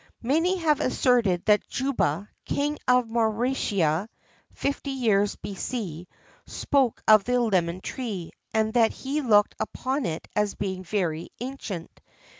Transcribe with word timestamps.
Many 0.23 0.55
have 0.57 0.79
asserted 0.81 1.45
that 1.45 1.67
Juba, 1.67 2.27
King 2.45 2.79
of 2.87 3.07
Mauritania 3.07 4.09
(50 4.55 4.89
years 4.89 5.35
B.C.), 5.35 6.07
spoke 6.47 7.03
of 7.07 7.23
the 7.23 7.39
lemon 7.39 7.81
tree, 7.81 8.31
and 8.51 8.73
that 8.73 8.89
he 8.93 9.21
looked 9.21 9.53
upon 9.59 10.07
it 10.07 10.27
as 10.35 10.55
being 10.55 10.83
very 10.83 11.29
ancient. 11.39 12.01